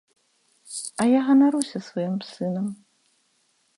[1.03, 2.65] А я ганаруся сваім сынам.